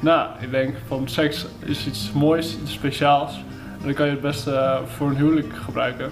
Nou, 0.00 0.28
ik 0.40 0.50
denk 0.50 0.74
van 0.86 1.08
seks 1.08 1.46
is 1.64 1.86
iets 1.86 2.12
moois, 2.12 2.58
iets 2.62 2.72
speciaals. 2.72 3.34
En 3.78 3.84
dan 3.84 3.94
kan 3.94 4.06
je 4.06 4.12
het 4.12 4.20
beste 4.20 4.50
uh, 4.50 4.78
voor 4.86 5.08
een 5.08 5.16
huwelijk 5.16 5.54
gebruiken. 5.54 6.10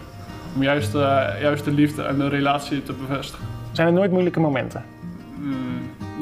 Om 0.54 0.62
juist, 0.62 0.94
uh, 0.94 1.00
juist 1.40 1.64
de 1.64 1.70
liefde 1.70 2.02
en 2.02 2.18
de 2.18 2.28
relatie 2.28 2.82
te 2.82 2.92
bevestigen. 2.92 3.46
Zijn 3.72 3.86
er 3.86 3.92
nooit 3.92 4.10
moeilijke 4.10 4.40
momenten? 4.40 4.84
Mm, 5.38 5.54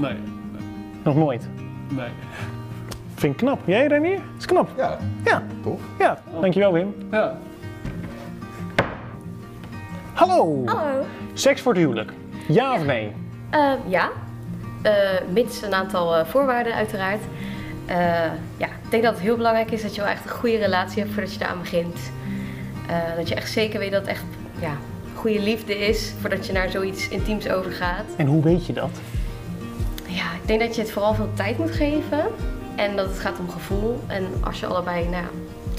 nee, 0.00 0.12
nee. 0.12 0.62
Nog 1.02 1.16
nooit? 1.16 1.48
Nee. 1.88 2.08
Vind 3.14 3.32
ik 3.32 3.38
knap. 3.38 3.60
Jij, 3.64 3.86
Renier? 3.86 4.20
Is 4.38 4.46
knap. 4.46 4.68
Ja. 4.76 4.98
Ja. 5.24 5.42
Tof. 5.62 5.80
Ja, 5.98 6.22
dankjewel 6.40 6.72
Wim. 6.72 6.94
Ja. 7.10 7.38
Hallo. 10.22 10.62
Hallo. 10.64 11.04
Seks 11.32 11.60
voor 11.60 11.72
het 11.72 11.82
huwelijk. 11.82 12.12
Ja 12.48 12.74
of 12.74 12.84
nee? 12.84 13.12
Uh, 13.54 13.72
ja. 13.86 14.10
Uh, 14.82 14.92
mits 15.32 15.62
een 15.62 15.74
aantal 15.74 16.18
uh, 16.18 16.24
voorwaarden 16.24 16.74
uiteraard. 16.74 17.20
ja, 18.56 18.66
ik 18.66 18.90
denk 18.90 19.02
dat 19.02 19.12
het 19.12 19.22
heel 19.22 19.36
belangrijk 19.36 19.70
is 19.70 19.82
dat 19.82 19.94
je 19.94 20.00
wel 20.00 20.10
echt 20.10 20.24
een 20.24 20.30
goede 20.30 20.56
relatie 20.56 21.02
hebt 21.02 21.14
voordat 21.14 21.34
je 21.34 21.40
eraan 21.40 21.58
begint. 21.58 21.98
dat 23.16 23.28
je 23.28 23.34
echt 23.34 23.50
zeker 23.50 23.78
weet 23.78 23.90
dat 23.90 24.00
het 24.00 24.10
echt 24.10 24.24
ja, 24.60 24.76
goede 25.14 25.40
liefde 25.40 25.78
is 25.78 26.12
voordat 26.20 26.46
je 26.46 26.52
naar 26.52 26.70
zoiets 26.70 27.08
intiems 27.08 27.48
overgaat. 27.48 28.04
En 28.16 28.26
hoe 28.26 28.42
weet 28.42 28.66
je 28.66 28.72
dat? 28.72 29.00
Ja, 30.06 30.32
ik 30.42 30.46
denk 30.46 30.60
dat 30.60 30.74
je 30.74 30.80
het 30.80 30.90
vooral 30.90 31.14
veel 31.14 31.30
tijd 31.34 31.58
moet 31.58 31.70
geven. 31.70 32.24
En 32.76 32.96
dat 32.96 33.06
het 33.06 33.18
gaat 33.18 33.38
om 33.38 33.50
gevoel. 33.50 34.00
En 34.06 34.26
als 34.40 34.60
je 34.60 34.66
allebei 34.66 35.08
nou, 35.08 35.24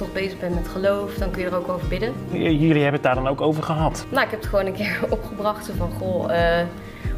toch 0.03 0.13
bezig 0.13 0.39
bent 0.39 0.55
met 0.55 0.67
geloof, 0.67 1.13
dan 1.13 1.31
kun 1.31 1.41
je 1.41 1.47
er 1.47 1.55
ook 1.55 1.69
over 1.69 1.87
bidden. 1.87 2.13
Jullie 2.31 2.81
hebben 2.81 2.93
het 2.93 3.03
daar 3.03 3.15
dan 3.15 3.27
ook 3.27 3.41
over 3.41 3.63
gehad? 3.63 4.05
Nou, 4.09 4.23
ik 4.23 4.31
heb 4.31 4.39
het 4.39 4.49
gewoon 4.49 4.65
een 4.65 4.73
keer 4.73 4.99
opgebracht. 5.09 5.69
van, 5.77 5.91
goh, 5.91 6.31
uh, 6.31 6.61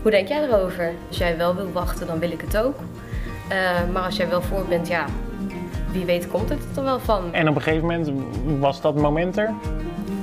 hoe 0.01 0.11
denk 0.11 0.27
jij 0.27 0.43
erover? 0.43 0.91
Als 1.07 1.17
jij 1.17 1.37
wel 1.37 1.55
wil 1.55 1.71
wachten, 1.71 2.07
dan 2.07 2.19
wil 2.19 2.31
ik 2.31 2.41
het 2.41 2.57
ook. 2.57 2.75
Uh, 3.51 3.93
maar 3.93 4.03
als 4.03 4.15
jij 4.15 4.29
wel 4.29 4.41
voor 4.41 4.65
bent, 4.69 4.87
ja, 4.87 5.05
wie 5.91 6.05
weet 6.05 6.27
komt 6.27 6.49
het 6.49 6.77
er 6.77 6.83
wel 6.83 6.99
van. 6.99 7.33
En 7.33 7.49
op 7.49 7.55
een 7.55 7.61
gegeven 7.61 7.87
moment 7.87 8.11
was 8.59 8.81
dat 8.81 8.95
moment 8.95 9.37
er? 9.37 9.53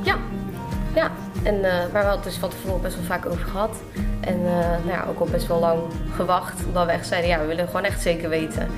Ja, 0.02 0.16
ja. 0.94 1.10
En, 1.42 1.54
uh, 1.54 1.62
maar 1.62 1.88
we 1.90 1.96
hadden 1.98 2.14
het 2.14 2.24
dus 2.24 2.36
van 2.36 2.50
tevoren 2.50 2.82
best 2.82 2.94
wel 2.94 3.04
vaak 3.04 3.26
over 3.26 3.44
gehad. 3.44 3.82
En 4.20 4.38
uh, 4.40 4.58
nou 4.58 4.88
ja, 4.88 5.06
ook 5.08 5.20
al 5.20 5.26
best 5.26 5.46
wel 5.46 5.60
lang 5.60 5.80
gewacht. 6.14 6.66
Omdat 6.66 6.86
we 6.86 6.92
echt 6.92 7.06
zeiden, 7.06 7.30
ja, 7.30 7.40
we 7.40 7.46
willen 7.46 7.66
gewoon 7.66 7.84
echt 7.84 8.02
zeker 8.02 8.28
weten 8.28 8.68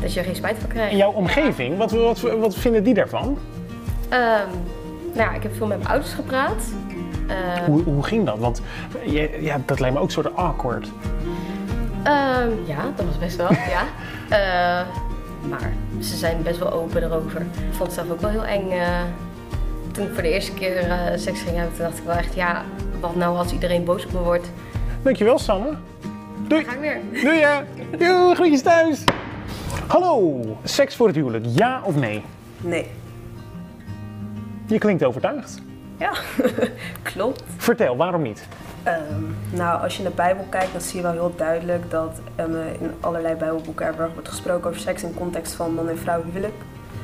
dat 0.00 0.12
je 0.12 0.18
er 0.18 0.26
geen 0.26 0.36
spijt 0.36 0.56
van 0.58 0.68
krijgt. 0.68 0.90
In 0.92 0.96
jouw 0.96 1.10
omgeving, 1.12 1.76
wat, 1.76 1.90
wat, 1.90 2.20
wat 2.20 2.54
vinden 2.54 2.82
die 2.84 2.94
daarvan? 2.94 3.24
Um, 3.26 3.38
nou 5.14 5.30
ja, 5.30 5.32
ik 5.34 5.42
heb 5.42 5.56
veel 5.56 5.66
met 5.66 5.78
mijn 5.78 5.90
ouders 5.90 6.12
gepraat. 6.12 6.62
Eh, 7.26 7.36
Hoe, 7.66 7.82
hoe 7.82 8.02
ging 8.04 8.26
dat? 8.26 8.38
Want 8.38 8.62
ja, 9.40 9.60
dat 9.66 9.80
lijkt 9.80 9.94
me 9.96 10.00
ook 10.02 10.10
soort 10.10 10.36
awkward. 10.36 10.88
Ehm, 12.02 12.50
ja, 12.66 12.82
dat 12.96 13.06
was 13.06 13.18
best 13.18 13.36
wel, 13.36 13.52
ja. 13.52 13.82
Eh, 14.28 14.86
maar 15.48 15.72
ze 16.00 16.16
zijn 16.16 16.42
best 16.42 16.58
wel 16.58 16.72
open 16.72 17.02
erover. 17.02 17.40
Ik 17.40 17.46
vond 17.70 17.82
het 17.82 17.92
zelf 17.92 18.10
ook 18.10 18.20
wel 18.20 18.30
heel 18.30 18.44
eng. 18.44 18.70
eh, 18.70 18.86
toen 19.92 20.04
ik 20.06 20.12
voor 20.12 20.22
de 20.22 20.32
eerste 20.32 20.52
keer 20.52 20.76
eh, 20.76 20.96
seks 21.16 21.40
ging 21.40 21.56
hebben, 21.56 21.74
toen 21.76 21.84
dacht 21.84 21.98
ik 21.98 22.04
wel 22.04 22.14
echt, 22.14 22.34
ja, 22.34 22.62
wat 23.00 23.14
nou 23.14 23.36
als 23.38 23.52
iedereen 23.52 23.84
boos 23.84 24.04
op 24.06 24.12
me 24.12 24.18
wordt? 24.18 24.50
Dankjewel, 25.02 25.38
Sanne. 25.38 25.68
Doei. 26.48 26.64
Ga 26.64 26.72
ik 26.72 26.80
weer. 26.80 27.00
Doei 27.22 27.38
ja. 27.38 27.64
Doei, 27.98 28.34
groetjes 28.34 28.62
thuis. 28.62 29.04
Hallo. 29.88 30.40
Seks 30.64 30.96
voor 30.96 31.06
het 31.06 31.16
huwelijk, 31.16 31.44
ja 31.48 31.80
of 31.84 31.96
nee? 31.96 32.22
Nee. 32.60 32.86
Je 34.66 34.78
klinkt 34.78 35.04
overtuigd. 35.04 35.62
Ja, 35.98 36.12
klopt. 37.12 37.42
Vertel, 37.56 37.96
waarom 37.96 38.22
niet? 38.22 38.48
Ehm, 38.82 39.22
nou, 39.50 39.82
als 39.82 39.96
je 39.96 40.02
in 40.02 40.08
de 40.08 40.14
Bijbel 40.14 40.44
kijkt, 40.48 40.72
dan 40.72 40.80
zie 40.80 40.96
je 40.96 41.02
wel 41.02 41.12
heel 41.12 41.32
duidelijk 41.36 41.90
dat 41.90 42.20
ehm, 42.34 42.56
in 42.80 42.90
allerlei 43.00 43.34
Bijbelboeken 43.34 43.86
er 43.86 44.10
wordt 44.12 44.28
gesproken 44.28 44.68
over 44.68 44.80
seks 44.80 45.02
in 45.02 45.14
context 45.14 45.54
van 45.54 45.74
man 45.74 45.88
en 45.88 45.98
vrouw 45.98 46.22
huwelijk. 46.24 46.54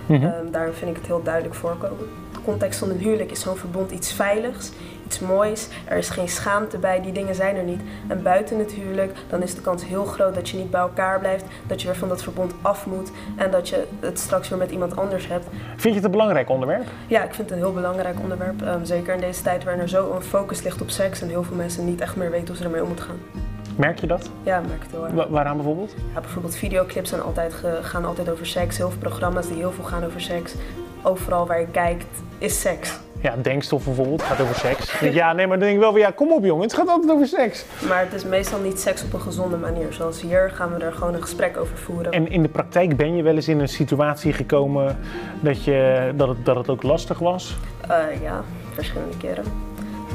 Ehm, 0.08 0.50
daarin 0.50 0.72
vind 0.72 0.90
ik 0.90 0.96
het 0.96 1.06
heel 1.06 1.22
duidelijk 1.22 1.54
voorkomen. 1.54 2.08
De 2.32 2.40
context 2.44 2.78
van 2.78 2.90
een 2.90 2.98
huwelijk 2.98 3.30
is 3.30 3.40
zo'n 3.40 3.56
verbond 3.56 3.90
iets 3.90 4.12
veiligs, 4.12 4.72
iets 5.04 5.18
moois. 5.20 5.68
Er 5.84 5.96
is 5.96 6.08
geen 6.08 6.28
schaamte 6.28 6.78
bij, 6.78 7.00
die 7.02 7.12
dingen 7.12 7.34
zijn 7.34 7.56
er 7.56 7.62
niet. 7.62 7.80
En 8.08 8.22
buiten 8.22 8.58
het 8.58 8.72
huwelijk, 8.72 9.12
dan 9.28 9.42
is 9.42 9.54
de 9.54 9.60
kans 9.60 9.84
heel 9.86 10.04
groot 10.04 10.34
dat 10.34 10.48
je 10.48 10.56
niet 10.56 10.70
bij 10.70 10.80
elkaar 10.80 11.18
blijft, 11.18 11.44
dat 11.66 11.80
je 11.80 11.86
weer 11.86 11.96
van 11.96 12.08
dat 12.08 12.22
verbond 12.22 12.52
af 12.62 12.86
moet 12.86 13.10
en 13.36 13.50
dat 13.50 13.68
je 13.68 13.84
het 14.00 14.18
straks 14.18 14.48
weer 14.48 14.58
met 14.58 14.70
iemand 14.70 14.96
anders 14.96 15.26
hebt. 15.28 15.46
Vind 15.70 15.82
je 15.82 15.94
het 15.94 16.04
een 16.04 16.10
belangrijk 16.10 16.48
onderwerp? 16.48 16.84
Ja, 17.06 17.22
ik 17.24 17.34
vind 17.34 17.48
het 17.50 17.58
een 17.58 17.64
heel 17.64 17.72
belangrijk 17.74 18.20
onderwerp. 18.20 18.62
Ehm, 18.62 18.84
zeker 18.84 19.14
in 19.14 19.20
deze 19.20 19.42
tijd 19.42 19.64
waarin 19.64 19.82
er 19.82 19.88
zo 19.88 20.12
een 20.12 20.22
focus 20.22 20.62
ligt 20.62 20.80
op 20.80 20.90
seks 20.90 21.20
en 21.20 21.28
heel 21.28 21.42
veel 21.42 21.56
mensen 21.56 21.84
niet 21.84 22.00
echt 22.00 22.16
meer 22.16 22.30
weten 22.30 22.46
hoe 22.48 22.56
ze 22.56 22.64
ermee 22.64 22.80
om 22.82 22.88
moeten 22.88 23.04
gaan. 23.06 23.20
Merk 23.76 23.98
je 24.00 24.06
dat? 24.06 24.30
Ja, 24.42 24.58
ik 24.58 24.66
merk 24.68 24.82
het 24.82 24.90
heel 24.90 25.04
erg. 25.04 25.12
Wa- 25.14 25.28
waaraan 25.30 25.56
bijvoorbeeld? 25.56 25.94
Ja, 26.14 26.20
bijvoorbeeld 26.20 26.56
videoclips 26.56 27.08
zijn 27.08 27.22
altijd 27.22 27.54
gaan 27.82 28.04
altijd 28.04 28.30
over 28.30 28.46
seks. 28.46 28.76
Heel 28.76 28.90
veel 28.90 28.98
programma's 28.98 29.46
die 29.48 29.56
heel 29.56 29.72
veel 29.72 29.84
gaan 29.84 30.04
over 30.04 30.20
seks. 30.20 30.54
Overal 31.02 31.46
waar 31.46 31.60
je 31.60 31.66
kijkt 31.66 32.06
is 32.38 32.60
seks. 32.60 32.98
Ja, 33.24 33.34
denkstof 33.42 33.84
bijvoorbeeld, 33.84 34.22
gaat 34.22 34.40
over 34.40 34.54
seks. 34.54 35.00
Ja, 35.00 35.32
nee, 35.32 35.46
maar 35.46 35.58
dan 35.58 35.66
denk 35.66 35.78
ik 35.78 35.82
wel 35.82 35.92
weer, 35.92 36.02
ja, 36.02 36.10
kom 36.10 36.32
op 36.32 36.44
jongen, 36.44 36.62
het 36.62 36.74
gaat 36.74 36.88
altijd 36.88 37.12
over 37.12 37.26
seks. 37.26 37.64
Maar 37.88 38.00
het 38.00 38.12
is 38.12 38.24
meestal 38.24 38.60
niet 38.60 38.80
seks 38.80 39.04
op 39.04 39.12
een 39.12 39.20
gezonde 39.20 39.56
manier. 39.56 39.92
Zoals 39.92 40.20
hier 40.20 40.50
gaan 40.54 40.74
we 40.74 40.84
er 40.84 40.92
gewoon 40.92 41.14
een 41.14 41.22
gesprek 41.22 41.56
over 41.56 41.76
voeren. 41.76 42.12
En 42.12 42.30
in 42.30 42.42
de 42.42 42.48
praktijk 42.48 42.96
ben 42.96 43.16
je 43.16 43.22
wel 43.22 43.34
eens 43.34 43.48
in 43.48 43.60
een 43.60 43.68
situatie 43.68 44.32
gekomen 44.32 44.98
dat, 45.40 45.64
je, 45.64 46.12
dat, 46.16 46.28
het, 46.28 46.44
dat 46.44 46.56
het 46.56 46.68
ook 46.68 46.82
lastig 46.82 47.18
was? 47.18 47.56
Eh, 47.88 48.22
ja, 48.22 48.42
verschillende 48.72 49.16
keren. 49.16 49.44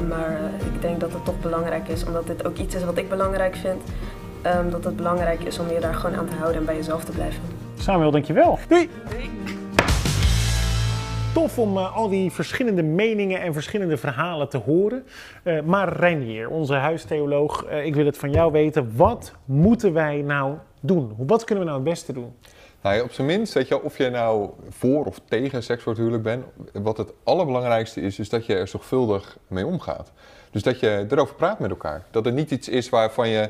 Maar 0.08 0.30
eh, 0.60 0.66
ik 0.74 0.82
denk 0.82 1.00
dat 1.00 1.12
het 1.12 1.24
toch 1.24 1.40
belangrijk 1.40 1.88
is, 1.88 2.04
omdat 2.04 2.26
dit 2.26 2.46
ook 2.46 2.56
iets 2.58 2.74
is 2.74 2.84
wat 2.84 2.98
ik 2.98 3.08
belangrijk 3.08 3.56
vind. 3.56 3.82
ehm, 4.42 4.70
dat 4.70 4.84
het 4.84 4.96
belangrijk 4.96 5.42
is 5.44 5.58
om 5.58 5.68
je 5.72 5.80
daar 5.80 5.94
gewoon 5.94 6.16
aan 6.16 6.26
te 6.28 6.36
houden 6.36 6.56
en 6.60 6.64
bij 6.66 6.76
jezelf 6.76 7.04
te 7.04 7.12
blijven. 7.12 7.42
Samuel, 7.78 8.10
dankjewel. 8.10 8.58
Doei! 8.68 8.90
Tof 11.34 11.58
om 11.58 11.76
eh, 11.76 11.96
al 11.96 12.08
die 12.08 12.32
verschillende 12.32 12.82
meningen 12.82 13.40
en 13.40 13.52
verschillende 13.52 13.96
verhalen 13.96 14.48
te 14.48 14.56
horen. 14.56 15.04
Eh, 15.42 15.60
maar 15.60 15.96
Reinier, 15.96 16.48
onze 16.48 16.74
huistheoloog, 16.74 17.64
eh, 17.64 17.84
ik 17.84 17.94
wil 17.94 18.06
het 18.06 18.18
van 18.18 18.30
jou 18.30 18.52
weten. 18.52 18.96
Wat 18.96 19.32
moeten 19.44 19.92
wij 19.92 20.22
nou 20.22 20.54
doen? 20.80 21.14
Wat 21.16 21.44
kunnen 21.44 21.64
we 21.64 21.70
nou 21.70 21.82
het 21.82 21.90
beste 21.90 22.12
doen? 22.12 22.34
Nou 22.80 23.02
op 23.02 23.12
zijn 23.12 23.26
minst, 23.26 23.52
weet 23.52 23.68
je, 23.68 23.82
of 23.82 23.98
je 23.98 24.10
nou 24.10 24.50
voor 24.68 25.04
of 25.04 25.20
tegen 25.28 25.62
seks 25.62 25.82
voor 25.82 25.92
het 25.92 26.00
huwelijk 26.00 26.24
bent, 26.24 26.44
wat 26.72 26.96
het 26.96 27.12
allerbelangrijkste 27.24 28.00
is, 28.00 28.18
is 28.18 28.28
dat 28.28 28.46
je 28.46 28.54
er 28.54 28.68
zorgvuldig 28.68 29.38
mee 29.46 29.66
omgaat. 29.66 30.12
Dus 30.50 30.62
dat 30.62 30.80
je 30.80 31.06
erover 31.10 31.34
praat 31.34 31.58
met 31.58 31.70
elkaar. 31.70 32.04
Dat 32.10 32.24
het 32.24 32.34
niet 32.34 32.50
iets 32.50 32.68
is 32.68 32.88
waarvan 32.88 33.28
je 33.28 33.48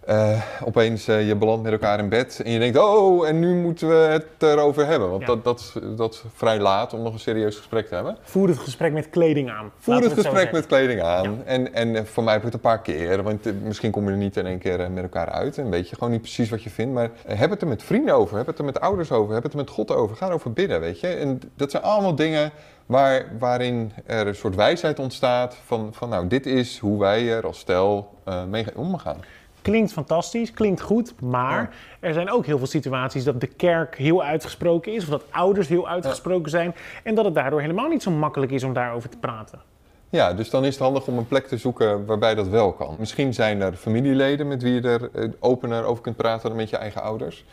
eh, 0.00 0.42
opeens 0.64 1.08
eh, 1.08 1.26
je 1.28 1.36
belandt 1.36 1.62
met 1.62 1.72
elkaar 1.72 1.98
in 1.98 2.08
bed 2.08 2.40
en 2.44 2.50
je 2.50 2.58
denkt, 2.58 2.78
oh, 2.78 3.28
en 3.28 3.38
nu 3.38 3.54
moeten 3.54 3.88
we 3.88 3.94
het 3.94 4.26
erover 4.38 4.86
hebben. 4.86 5.10
Want 5.10 5.20
Ja. 5.20 5.26
dat, 5.26 5.44
dat, 5.44 5.58
is- 5.60 5.74
dat 5.96 6.12
is 6.12 6.22
vrij 6.34 6.58
laat 6.58 6.94
om 6.94 7.02
nog 7.02 7.12
een 7.12 7.18
serieus 7.18 7.56
gesprek 7.56 7.88
te 7.88 7.94
hebben. 7.94 8.16
Voer 8.22 8.48
het 8.48 8.58
gesprek 8.58 8.92
met 8.92 9.10
kleding 9.10 9.50
aan. 9.50 9.70
Voer 9.78 10.02
het 10.02 10.12
gesprek 10.12 10.52
met 10.52 10.66
kleding 10.66 11.02
aan. 11.02 11.42
En, 11.44 11.74
en 11.74 11.96
eh, 11.96 12.04
voor 12.04 12.22
mij 12.22 12.32
heb 12.32 12.40
ik 12.42 12.46
het 12.52 12.54
een 12.54 12.60
paar 12.70 12.80
keer. 12.80 13.22
Want 13.22 13.62
misschien 13.64 13.90
kom 13.90 14.04
je 14.04 14.10
er 14.10 14.16
niet 14.16 14.36
in 14.36 14.46
één 14.46 14.58
keer 14.58 14.90
met 14.90 15.02
elkaar 15.02 15.28
uit. 15.30 15.58
En 15.58 15.70
weet 15.70 15.88
je 15.88 15.94
gewoon 15.94 16.10
niet 16.10 16.20
precies 16.22 16.50
wat 16.50 16.62
je 16.62 16.70
vindt. 16.70 16.94
Maar 16.94 17.10
heb 17.26 17.50
het 17.50 17.60
er 17.62 17.68
met 17.68 17.82
vrienden 17.82 18.14
over. 18.14 18.36
Heb 18.36 18.46
het 18.46 18.58
er 18.58 18.64
met 18.64 18.80
ouders 18.80 19.12
over. 19.12 19.34
Heb 19.34 19.42
het 19.42 19.52
er 19.52 19.58
met 19.58 19.70
God 19.70 19.90
over. 19.90 20.16
Ga 20.16 20.26
erover 20.26 20.52
bidden, 20.52 20.80
weet 20.80 21.00
je. 21.00 21.06
En 21.08 21.40
dat 21.56 21.70
zijn 21.70 21.82
allemaal 21.82 22.14
dingen 22.14 22.50
waar, 22.86 23.24
waarin 23.38 23.92
er 24.06 24.26
een 24.26 24.34
soort 24.34 24.54
wijsheid 24.54 24.98
ontstaat. 24.98 25.56
Van, 25.66 25.88
van 25.92 26.08
nou, 26.08 26.26
dit 26.26 26.46
is 26.46 26.78
hoe 26.78 26.98
wij 27.00 27.30
er 27.32 27.46
als 27.46 27.58
stel 27.58 28.14
mee 28.48 28.64
gaan 28.64 28.74
omgaan. 28.74 29.16
Klinkt 29.62 29.92
fantastisch, 29.92 30.52
klinkt 30.52 30.80
goed, 30.80 31.20
maar 31.20 31.74
er 32.00 32.12
zijn 32.12 32.30
ook 32.30 32.46
heel 32.46 32.58
veel 32.58 32.66
situaties 32.66 33.24
dat 33.24 33.40
de 33.40 33.46
kerk 33.46 33.96
heel 33.96 34.22
uitgesproken 34.22 34.94
is, 34.94 35.02
of 35.02 35.08
dat 35.08 35.24
ouders 35.30 35.68
heel 35.68 35.88
uitgesproken 35.88 36.50
zijn, 36.50 36.74
en 37.02 37.14
dat 37.14 37.24
het 37.24 37.34
daardoor 37.34 37.60
helemaal 37.60 37.88
niet 37.88 38.02
zo 38.02 38.10
makkelijk 38.10 38.52
is 38.52 38.64
om 38.64 38.72
daarover 38.72 39.08
te 39.08 39.18
praten. 39.18 39.60
Ja, 40.10 40.32
dus 40.34 40.50
dan 40.50 40.64
is 40.64 40.74
het 40.74 40.82
handig 40.82 41.06
om 41.06 41.18
een 41.18 41.28
plek 41.28 41.46
te 41.46 41.56
zoeken 41.56 42.06
waarbij 42.06 42.34
dat 42.34 42.48
wel 42.48 42.72
kan. 42.72 42.96
Misschien 42.98 43.34
zijn 43.34 43.60
er 43.60 43.72
familieleden 43.72 44.48
met 44.48 44.62
wie 44.62 44.74
je 44.74 44.80
er 44.80 45.10
eh, 45.12 45.28
opener 45.40 45.84
over 45.84 46.02
kunt 46.02 46.16
praten 46.16 46.48
dan 46.48 46.58
met 46.58 46.70
je 46.70 46.76
eigen 46.76 47.02
ouders. 47.02 47.44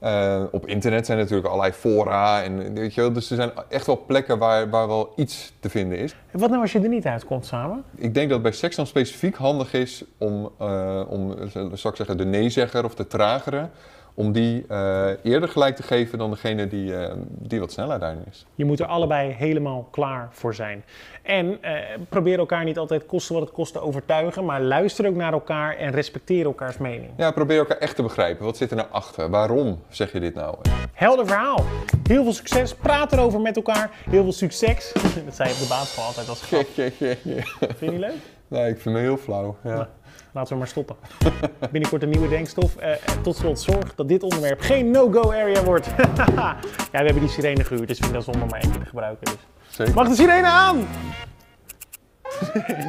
Eh, 0.00 0.42
op 0.50 0.66
internet 0.66 1.06
zijn 1.06 1.18
natuurlijk 1.18 1.46
allerlei 1.46 1.72
fora 1.72 2.42
en 2.42 2.74
weet 2.74 2.94
je 2.94 3.00
wel, 3.00 3.12
dus 3.12 3.30
er 3.30 3.36
zijn 3.36 3.50
echt 3.68 3.86
wel 3.86 4.04
plekken 4.06 4.38
waar, 4.38 4.70
waar 4.70 4.88
wel 4.88 5.12
iets 5.16 5.52
te 5.60 5.70
vinden 5.70 5.98
is. 5.98 6.14
Wat 6.32 6.50
nou 6.50 6.62
als 6.62 6.72
je 6.72 6.80
er 6.80 6.88
niet 6.88 7.06
uitkomt 7.06 7.46
samen? 7.46 7.84
Ik 7.94 8.14
denk 8.14 8.28
dat 8.28 8.38
het 8.38 8.42
bij 8.42 8.52
seks 8.52 8.76
dan 8.76 8.86
specifiek 8.86 9.36
handig 9.36 9.72
is 9.72 10.04
om, 10.18 10.50
eh, 10.58 11.02
om 11.08 11.34
zal 11.72 11.90
ik 11.90 11.96
zeggen, 11.96 12.16
de 12.16 12.24
nee-zegger 12.24 12.84
of 12.84 12.94
de 12.94 13.06
tragere, 13.06 13.68
om 14.14 14.32
die 14.32 14.64
eh, 14.68 15.08
eerder 15.22 15.48
gelijk 15.48 15.76
te 15.76 15.82
geven 15.82 16.18
dan 16.18 16.30
degene 16.30 16.66
die, 16.66 16.96
eh, 16.96 17.14
die 17.24 17.60
wat 17.60 17.72
sneller 17.72 17.98
daarin 17.98 18.24
is. 18.30 18.46
Je 18.54 18.64
moet 18.64 18.80
er 18.80 18.86
allebei 18.86 19.32
helemaal 19.32 19.88
klaar 19.90 20.28
voor 20.30 20.54
zijn. 20.54 20.84
En 21.22 21.62
eh, 21.62 21.74
probeer 22.08 22.38
elkaar 22.38 22.64
niet 22.64 22.78
altijd 22.78 23.06
kosten 23.06 23.34
wat 23.34 23.44
het 23.44 23.52
kost 23.52 23.72
te 23.72 23.80
overtuigen, 23.80 24.44
maar 24.44 24.60
luister 24.60 25.06
ook 25.06 25.14
naar 25.14 25.32
elkaar 25.32 25.76
en 25.76 25.90
respecteer 25.90 26.44
elkaars 26.44 26.78
mening. 26.78 27.10
Ja, 27.16 27.30
probeer 27.30 27.58
elkaar 27.58 27.78
echt 27.78 27.96
te 27.96 28.02
begrijpen. 28.02 28.44
Wat 28.44 28.56
zit 28.56 28.70
er 28.70 28.76
nou 28.76 28.88
achter? 28.90 29.30
Waarom 29.30 29.82
zeg 29.88 30.12
je 30.12 30.20
dit 30.20 30.34
nou? 30.34 30.56
Helder 30.92 31.26
verhaal. 31.26 31.64
Heel 32.08 32.22
veel 32.22 32.32
succes. 32.32 32.74
Praat 32.74 33.12
erover 33.12 33.40
met 33.40 33.56
elkaar. 33.56 33.90
Heel 34.10 34.22
veel 34.22 34.32
succes. 34.32 34.92
Dat 35.24 35.34
zei 35.34 35.48
je 35.48 35.54
op 35.54 35.60
de 35.60 35.66
basisschool 35.68 36.04
altijd 36.04 36.28
als 36.28 36.42
grap. 36.42 36.66
Vind 36.76 37.80
je 37.80 37.90
niet 37.90 37.98
leuk? 37.98 38.39
Nee, 38.50 38.70
ik 38.70 38.80
vind 38.80 38.94
het 38.94 39.04
heel 39.04 39.16
flauw. 39.16 39.56
Ja. 39.64 39.88
Laten 40.32 40.52
we 40.52 40.58
maar 40.58 40.68
stoppen. 40.68 40.96
Binnenkort 41.72 42.02
een 42.02 42.08
nieuwe 42.08 42.28
denkstof. 42.28 42.76
Eh, 42.76 42.92
tot 43.22 43.36
slot, 43.36 43.60
zorg 43.60 43.94
dat 43.94 44.08
dit 44.08 44.22
onderwerp 44.22 44.60
geen 44.60 44.90
no-go 44.90 45.30
area 45.32 45.62
wordt. 45.62 45.86
ja, 46.36 46.56
we 46.90 46.96
hebben 46.96 47.20
die 47.20 47.28
sirene 47.28 47.64
gehuurd, 47.64 47.88
dus 47.88 47.96
ik 47.96 48.02
vind 48.02 48.14
dat 48.16 48.24
zonde 48.24 48.42
om 48.42 48.48
maar 48.48 48.60
één 48.60 48.70
keer 48.70 48.80
te 48.80 48.86
gebruiken. 48.86 49.24
Dus. 49.24 49.46
Zeker. 49.68 49.94
Mag 49.94 50.08
de 50.08 50.14
sirene 50.14 50.46
aan! 50.46 50.78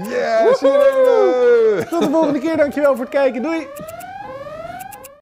Yeah, 0.10 0.54
sirene! 0.54 1.86
Tot 1.90 2.04
de 2.04 2.10
volgende 2.12 2.40
keer, 2.40 2.58
dankjewel 2.58 2.96
voor 2.96 3.06
het 3.06 3.14
kijken. 3.14 3.42
Doei! 3.42 3.68